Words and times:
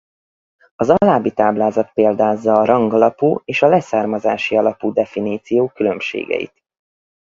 Az 0.75 0.89
alábbi 0.89 1.31
táblázat 1.31 1.91
példázza 1.93 2.53
a 2.53 2.65
rang 2.65 2.93
alapú 2.93 3.41
és 3.45 3.61
a 3.61 3.67
leszármazási 3.67 4.57
alapú 4.57 4.93
definíciók 4.93 5.73
különbségeit. 5.73 6.63